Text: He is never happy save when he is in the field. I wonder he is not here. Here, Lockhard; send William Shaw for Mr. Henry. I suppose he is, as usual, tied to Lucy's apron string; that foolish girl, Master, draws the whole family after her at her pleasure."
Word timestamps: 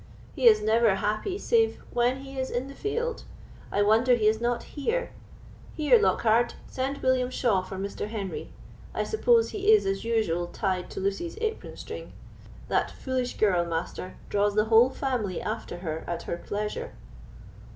He 0.35 0.47
is 0.47 0.63
never 0.63 0.95
happy 0.95 1.37
save 1.37 1.83
when 1.93 2.21
he 2.21 2.39
is 2.39 2.49
in 2.49 2.67
the 2.67 2.73
field. 2.73 3.21
I 3.71 3.83
wonder 3.83 4.15
he 4.15 4.25
is 4.27 4.41
not 4.41 4.63
here. 4.63 5.11
Here, 5.75 5.99
Lockhard; 5.99 6.55
send 6.65 7.03
William 7.03 7.29
Shaw 7.29 7.61
for 7.61 7.75
Mr. 7.77 8.07
Henry. 8.07 8.49
I 8.95 9.03
suppose 9.03 9.51
he 9.51 9.71
is, 9.71 9.85
as 9.85 10.03
usual, 10.03 10.47
tied 10.47 10.89
to 10.89 10.99
Lucy's 10.99 11.37
apron 11.39 11.77
string; 11.77 12.13
that 12.67 12.89
foolish 12.89 13.37
girl, 13.37 13.63
Master, 13.63 14.17
draws 14.29 14.55
the 14.55 14.65
whole 14.65 14.89
family 14.89 15.39
after 15.39 15.77
her 15.85 16.03
at 16.07 16.23
her 16.23 16.37
pleasure." 16.37 16.93